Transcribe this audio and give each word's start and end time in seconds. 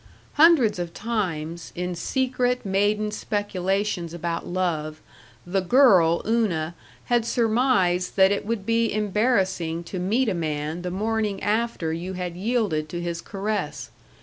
Hundreds 0.33 0.79
of 0.79 0.95
times, 0.95 1.71
in 1.75 1.93
secret 1.93 2.65
maiden 2.65 3.11
speculations 3.11 4.15
about 4.15 4.47
love, 4.47 4.99
the 5.45 5.61
girl 5.61 6.23
Una 6.25 6.73
had 7.05 7.23
surmised 7.23 8.15
that 8.15 8.31
it 8.31 8.43
would 8.43 8.65
be 8.65 8.91
embarrassing 8.91 9.83
to 9.83 9.99
meet 9.99 10.27
a 10.27 10.33
man 10.33 10.81
the 10.81 10.89
morning 10.89 11.39
after 11.43 11.93
you 11.93 12.13
had 12.13 12.35
yielded 12.35 12.89
to 12.89 12.99
his 12.99 13.21
caress. 13.21 13.91